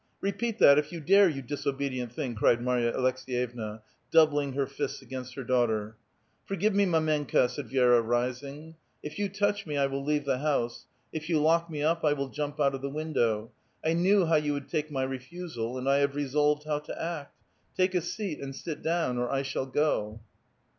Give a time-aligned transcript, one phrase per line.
[0.19, 2.33] Repeat that if you dare, you disobedient thing!
[2.33, 5.95] cried Marya Aleks^yevna, doubling lier fists against her daughter.
[6.43, 10.87] "Forgive me, mdinenka^" said Vi^ra, rising; "if you touch me, I will leave the house;
[11.13, 13.51] if you lock me up, I will jump out of the window.
[13.85, 17.37] I knew how you would take my refusal, and I have resolved how to act.
[17.77, 20.19] Take a seat, and sit down, or I shall go."